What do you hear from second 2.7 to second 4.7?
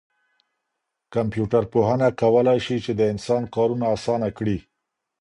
چي د انسان کارونه اسانه کړي.